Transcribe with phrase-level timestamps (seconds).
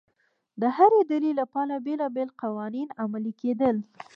[0.61, 3.75] د هرې ډلې لپاره بېلابېل قوانین عملي کېدل